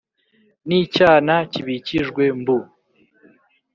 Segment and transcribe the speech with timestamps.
[0.67, 2.57] n’icyana cy’ikijibwe mbu